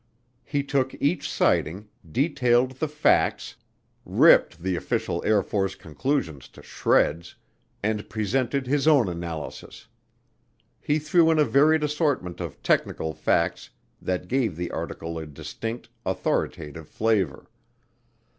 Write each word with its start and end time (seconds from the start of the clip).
He 0.43 0.63
took 0.63 0.95
each 0.99 1.29
sighting, 1.31 1.87
detailed 2.11 2.79
the 2.79 2.87
"facts," 2.87 3.55
ripped 4.03 4.63
the 4.63 4.75
official 4.75 5.21
Air 5.23 5.43
Force 5.43 5.75
conclusions 5.75 6.47
to 6.49 6.63
shreds, 6.63 7.35
and 7.83 8.09
presented 8.09 8.65
his 8.65 8.87
own 8.87 9.07
analysis. 9.07 9.85
He 10.79 10.97
threw 10.97 11.29
in 11.29 11.37
a 11.37 11.45
varied 11.45 11.83
assortment 11.83 12.41
of 12.41 12.63
technical 12.63 13.13
facts 13.13 13.69
that 14.01 14.27
gave 14.27 14.55
the 14.55 14.71
article 14.71 15.19
a 15.19 15.27
distinct, 15.27 15.87
authoritative 16.03 16.89
flavor. 16.89 17.51